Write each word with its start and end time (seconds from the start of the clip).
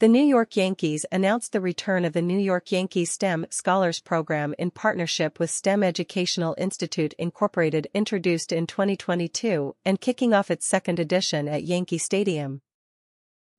The 0.00 0.08
New 0.08 0.24
York 0.24 0.56
Yankees 0.56 1.04
announced 1.12 1.52
the 1.52 1.60
return 1.60 2.06
of 2.06 2.14
the 2.14 2.22
New 2.22 2.38
York 2.38 2.72
Yankees 2.72 3.10
STEM 3.10 3.44
Scholars 3.50 4.00
Program 4.00 4.54
in 4.58 4.70
partnership 4.70 5.38
with 5.38 5.50
STEM 5.50 5.82
Educational 5.82 6.54
Institute 6.56 7.12
Incorporated 7.18 7.86
introduced 7.92 8.50
in 8.50 8.66
2022 8.66 9.76
and 9.84 10.00
kicking 10.00 10.32
off 10.32 10.50
its 10.50 10.66
second 10.66 10.98
edition 10.98 11.46
at 11.48 11.64
Yankee 11.64 11.98
Stadium. 11.98 12.62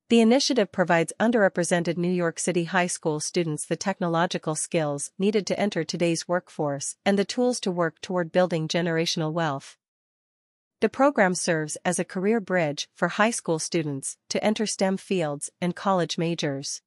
The 0.10 0.20
initiative 0.20 0.72
provides 0.72 1.14
underrepresented 1.20 1.98
New 1.98 2.10
York 2.10 2.40
City 2.40 2.64
high 2.64 2.88
school 2.88 3.20
students 3.20 3.68
the 3.68 3.76
technological 3.76 4.56
skills 4.56 5.12
needed 5.20 5.46
to 5.46 5.60
enter 5.60 5.84
today's 5.84 6.28
workforce 6.28 6.96
and 7.06 7.20
the 7.20 7.24
tools 7.24 7.60
to 7.60 7.70
work 7.70 8.02
toward 8.02 8.32
building 8.32 8.68
generational 8.68 9.32
wealth. 9.32 9.78
The 10.82 10.90
program 10.90 11.36
serves 11.36 11.78
as 11.86 12.00
a 12.00 12.04
career 12.04 12.40
bridge 12.40 12.90
for 12.96 13.08
high 13.08 13.30
school 13.30 13.60
students 13.60 14.18
to 14.30 14.44
enter 14.44 14.66
STEM 14.66 14.98
fields 14.98 15.52
and 15.62 15.76
college 15.76 16.18
majors. 16.18 16.82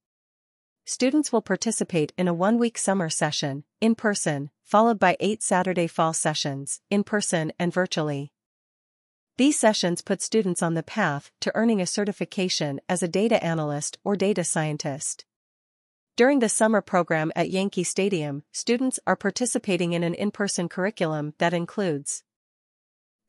Students 0.85 1.31
will 1.31 1.41
participate 1.41 2.13
in 2.19 2.27
a 2.27 2.35
one-week 2.35 2.77
summer 2.77 3.09
session, 3.09 3.63
in 3.81 3.95
person, 3.95 4.51
followed 4.65 4.99
by 4.99 5.17
eight 5.21 5.45
Saturday 5.45 5.87
fall 5.87 6.13
sessions, 6.13 6.81
in 6.91 7.05
person 7.05 7.53
and 7.57 7.73
virtually. 7.73 8.33
These 9.37 9.61
sessions 9.61 10.03
put 10.03 10.21
students 10.21 10.61
on 10.61 10.75
the 10.75 10.83
path 10.83 11.31
to 11.43 11.55
earning 11.55 11.81
a 11.81 11.87
certification 11.87 12.81
as 12.89 13.01
a 13.01 13.09
data 13.09 13.43
analyst 13.45 13.99
or 14.03 14.17
data 14.17 14.43
scientist. 14.43 15.25
During 16.17 16.41
the 16.41 16.49
summer 16.49 16.81
program 16.81 17.31
at 17.37 17.51
Yankee 17.51 17.85
Stadium, 17.85 18.43
students 18.51 18.99
are 19.07 19.15
participating 19.15 19.93
in 19.93 20.03
an 20.03 20.15
in-person 20.15 20.69
curriculum 20.69 21.35
that 21.39 21.55
includes 21.55 22.25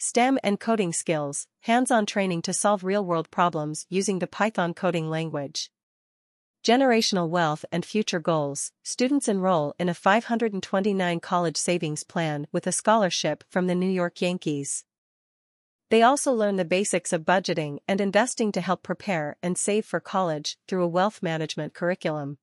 STEM 0.08 0.38
and 0.44 0.60
coding 0.60 0.94
skills, 0.94 1.48
hands-on 1.62 2.06
training 2.06 2.40
to 2.44 2.54
solve 2.54 2.84
real-world 2.84 3.32
problems 3.32 3.88
using 3.90 4.20
the 4.20 4.28
Python 4.28 4.72
coding 4.72 5.10
language. 5.10 5.72
Generational 6.64 7.28
wealth 7.28 7.66
and 7.72 7.84
future 7.84 8.20
goals, 8.20 8.72
students 8.84 9.28
enroll 9.28 9.74
in 9.80 9.90
a 9.90 9.96
529 9.96 11.20
college 11.22 11.58
savings 11.58 12.04
plan 12.04 12.46
with 12.52 12.68
a 12.68 12.72
scholarship 12.72 13.44
from 13.50 13.66
the 13.66 13.74
New 13.74 13.90
York 13.90 14.22
Yankees. 14.22 14.86
They 15.90 16.04
also 16.04 16.32
learn 16.32 16.58
the 16.58 16.66
basics 16.66 17.12
of 17.12 17.24
budgeting 17.24 17.80
and 17.88 18.00
investing 18.00 18.52
to 18.52 18.62
help 18.62 18.84
prepare 18.84 19.38
and 19.42 19.58
save 19.58 19.88
for 19.88 20.00
college 20.00 20.60
through 20.68 20.84
a 20.84 20.88
wealth 20.88 21.24
management 21.24 21.74
curriculum. 21.74 22.38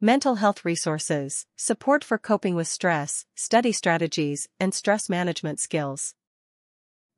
Mental 0.00 0.34
health 0.34 0.64
resources, 0.64 1.46
support 1.54 2.02
for 2.02 2.18
coping 2.18 2.56
with 2.56 2.66
stress, 2.66 3.26
study 3.36 3.70
strategies, 3.70 4.48
and 4.58 4.74
stress 4.74 5.08
management 5.08 5.60
skills. 5.60 6.16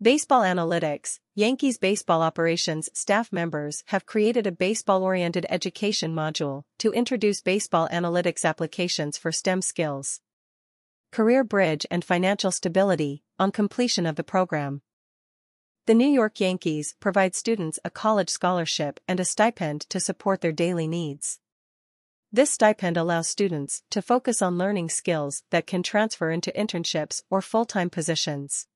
Baseball 0.02 0.42
Analytics, 0.42 1.20
Yankees 1.34 1.78
baseball 1.78 2.20
operations 2.20 2.90
staff 2.92 3.32
members 3.32 3.82
have 3.86 4.04
created 4.04 4.46
a 4.46 4.52
baseball-oriented 4.52 5.46
education 5.48 6.14
module 6.14 6.64
to 6.80 6.92
introduce 6.92 7.40
baseball 7.40 7.88
analytics 7.90 8.44
applications 8.44 9.16
for 9.16 9.32
STEM 9.32 9.62
skills. 9.62 10.20
Career 11.12 11.42
Bridge 11.42 11.86
and 11.90 12.04
Financial 12.04 12.52
Stability, 12.52 13.22
on 13.38 13.50
completion 13.50 14.04
of 14.04 14.16
the 14.16 14.22
program. 14.22 14.82
The 15.86 15.94
New 15.94 16.08
York 16.08 16.40
Yankees 16.40 16.94
provide 17.00 17.34
students 17.34 17.78
a 17.82 17.88
college 17.88 18.28
scholarship 18.28 19.00
and 19.08 19.18
a 19.18 19.24
stipend 19.24 19.88
to 19.88 19.98
support 19.98 20.42
their 20.42 20.52
daily 20.52 20.86
needs. 20.86 21.40
This 22.30 22.50
stipend 22.50 22.98
allows 22.98 23.28
students 23.28 23.82
to 23.92 24.02
focus 24.02 24.42
on 24.42 24.58
learning 24.58 24.90
skills 24.90 25.42
that 25.48 25.66
can 25.66 25.82
transfer 25.82 26.30
into 26.30 26.52
internships 26.52 27.22
or 27.30 27.40
full-time 27.40 27.88
positions. 27.88 28.66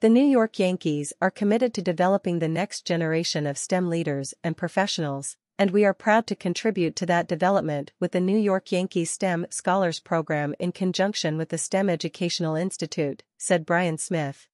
The 0.00 0.10
New 0.10 0.26
York 0.26 0.58
Yankees 0.58 1.14
are 1.22 1.30
committed 1.30 1.72
to 1.72 1.80
developing 1.80 2.38
the 2.38 2.48
next 2.48 2.84
generation 2.84 3.46
of 3.46 3.56
STEM 3.56 3.88
leaders 3.88 4.34
and 4.44 4.54
professionals, 4.54 5.38
and 5.58 5.70
we 5.70 5.86
are 5.86 5.94
proud 5.94 6.26
to 6.26 6.36
contribute 6.36 6.94
to 6.96 7.06
that 7.06 7.26
development 7.26 7.92
with 7.98 8.12
the 8.12 8.20
New 8.20 8.36
York 8.36 8.70
Yankees 8.70 9.10
STEM 9.10 9.46
Scholars 9.48 9.98
Program 9.98 10.54
in 10.58 10.72
conjunction 10.72 11.38
with 11.38 11.48
the 11.48 11.56
STEM 11.56 11.88
Educational 11.88 12.56
Institute, 12.56 13.22
said 13.38 13.64
Brian 13.64 13.96
Smith. 13.96 14.48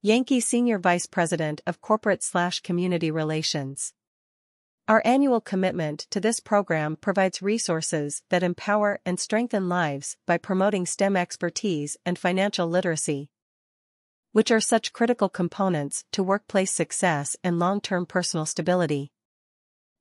Yankee 0.00 0.38
Senior 0.38 0.78
Vice 0.78 1.06
President 1.06 1.60
of 1.66 1.80
Corporate 1.80 2.22
Slash 2.22 2.60
Community 2.60 3.10
Relations. 3.10 3.94
Our 4.86 5.02
annual 5.04 5.40
commitment 5.40 6.06
to 6.10 6.20
this 6.20 6.38
program 6.38 6.94
provides 6.94 7.42
resources 7.42 8.22
that 8.30 8.44
empower 8.44 9.00
and 9.04 9.18
strengthen 9.18 9.68
lives 9.68 10.16
by 10.24 10.38
promoting 10.38 10.86
STEM 10.86 11.16
expertise 11.16 11.96
and 12.06 12.16
financial 12.16 12.68
literacy, 12.68 13.28
which 14.36 14.50
are 14.50 14.60
such 14.60 14.92
critical 14.92 15.30
components 15.30 16.04
to 16.12 16.22
workplace 16.22 16.70
success 16.70 17.36
and 17.42 17.58
long-term 17.58 18.04
personal 18.04 18.44
stability. 18.44 19.10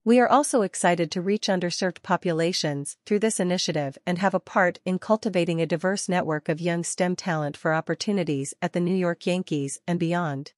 We 0.04 0.20
are 0.20 0.28
also 0.28 0.62
excited 0.62 1.10
to 1.12 1.22
reach 1.22 1.48
underserved 1.48 2.04
populations 2.04 2.98
through 3.06 3.20
this 3.20 3.40
initiative 3.40 3.98
and 4.06 4.18
have 4.18 4.34
a 4.34 4.42
part 4.42 4.80
in 4.84 5.00
cultivating 5.00 5.62
a 5.62 5.66
diverse 5.66 6.10
network 6.10 6.50
of 6.50 6.60
young 6.60 6.84
STEM 6.84 7.16
talent 7.16 7.56
for 7.56 7.74
opportunities 7.74 8.54
at 8.62 8.74
the 8.74 8.82
New 8.82 8.94
York 8.94 9.26
Yankees 9.26 9.80
and 9.88 10.02
beyond. 10.02 10.52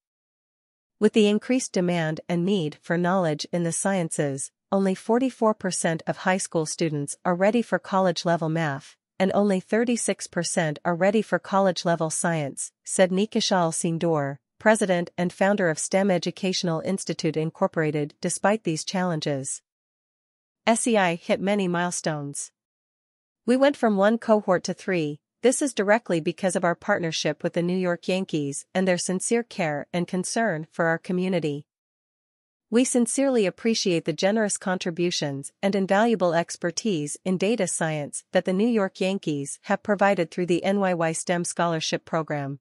With 1.00 1.14
the 1.14 1.28
increased 1.28 1.72
demand 1.72 2.20
and 2.28 2.44
need 2.44 2.80
for 2.82 2.98
knowledge 2.98 3.46
in 3.54 3.62
the 3.62 3.72
sciences, 3.72 4.50
only 4.72 4.96
44% 4.96 6.02
of 6.08 6.18
high 6.18 6.40
school 6.40 6.66
students 6.66 7.16
are 7.24 7.36
ready 7.36 7.62
for 7.62 7.78
college-level 7.78 8.50
math, 8.50 8.97
and 9.20 9.32
only 9.34 9.62
36% 9.62 10.78
are 10.84 10.96
ready 10.96 11.22
for 11.22 11.40
college-level 11.40 12.10
science, 12.10 12.72
said 12.84 13.12
Nikisha 13.12 13.56
Alcindor, 13.56 14.38
president 14.60 15.12
and 15.18 15.32
founder 15.32 15.70
of 15.70 15.78
STEM 15.78 16.10
Educational 16.10 16.82
Institute 16.82 17.38
Incorporated 17.38 18.16
despite 18.22 18.64
these 18.64 18.84
challenges. 18.84 19.62
SEI 20.68 21.16
hit 21.16 21.40
many 21.40 21.68
milestones. 21.68 22.52
We 23.46 23.56
went 23.56 23.78
from 23.78 23.96
one 23.96 24.18
cohort 24.18 24.64
to 24.66 24.74
three, 24.74 25.20
this 25.44 25.62
is 25.62 25.76
directly 25.76 26.20
because 26.20 26.56
of 26.56 26.64
our 26.64 26.74
partnership 26.74 27.44
with 27.44 27.54
the 27.54 27.62
New 27.62 27.78
York 27.78 28.08
Yankees 28.08 28.66
and 28.74 28.88
their 28.88 28.98
sincere 28.98 29.44
care 29.44 29.86
and 29.94 30.08
concern 30.08 30.66
for 30.72 30.88
our 30.88 30.98
community. 30.98 31.67
We 32.70 32.84
sincerely 32.84 33.46
appreciate 33.46 34.04
the 34.04 34.12
generous 34.12 34.58
contributions 34.58 35.54
and 35.64 35.74
invaluable 35.74 36.34
expertise 36.34 37.16
in 37.24 37.38
data 37.38 37.66
science 37.66 38.26
that 38.34 38.44
the 38.44 38.52
New 38.52 38.68
York 38.68 39.00
Yankees 39.00 39.58
have 39.64 39.84
provided 39.84 40.32
through 40.32 40.48
the 40.48 40.62
NYY 40.66 41.16
STEM 41.16 41.46
Scholarship 41.46 42.04
Program. 42.04 42.60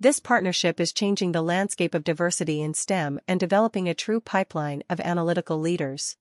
This 0.00 0.18
partnership 0.18 0.80
is 0.80 0.92
changing 0.92 1.30
the 1.30 1.42
landscape 1.42 1.94
of 1.94 2.02
diversity 2.02 2.60
in 2.60 2.74
STEM 2.74 3.20
and 3.28 3.38
developing 3.38 3.88
a 3.88 3.94
true 3.94 4.18
pipeline 4.18 4.82
of 4.90 4.98
analytical 4.98 5.60
leaders. 5.60 6.16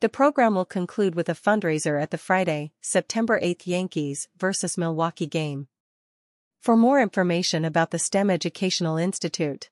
The 0.00 0.08
program 0.08 0.56
will 0.56 0.64
conclude 0.64 1.14
with 1.14 1.28
a 1.28 1.34
fundraiser 1.34 2.02
at 2.02 2.10
the 2.10 2.18
Friday, 2.18 2.72
September 2.80 3.38
8 3.40 3.68
Yankees 3.68 4.26
vs 4.36 4.76
Milwaukee 4.76 5.28
game. 5.28 5.68
For 6.60 6.76
more 6.76 7.00
information 7.00 7.64
about 7.64 7.92
the 7.92 8.00
STEM 8.00 8.30
Educational 8.30 8.96
Institute, 8.96 9.70